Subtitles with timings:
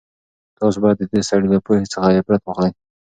[0.59, 2.71] تاسو بايد د دې سړي له پوهې څخه عبرت واخلئ.